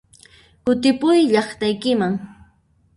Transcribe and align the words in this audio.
Kutipuy 0.63 1.19
llaqtaykiman! 1.33 2.13